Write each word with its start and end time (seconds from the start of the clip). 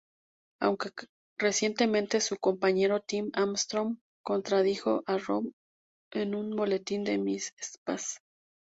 Aunque 0.59 0.89
recientemente 1.37 2.21
su 2.21 2.35
compañero 2.39 3.01
Tim 3.01 3.29
Armstrong, 3.35 3.97
contradijo 4.23 5.03
a 5.05 5.19
Rob 5.19 5.51
en 6.11 6.33
un 6.33 6.55
boletín 6.55 7.03
de 7.03 7.19
MySpace. 7.19 8.17